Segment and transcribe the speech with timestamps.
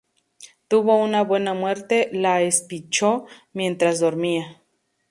[0.67, 4.63] Tuvo una buena muerte, la espichó mientras dormía